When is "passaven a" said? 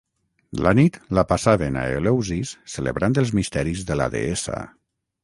1.33-1.83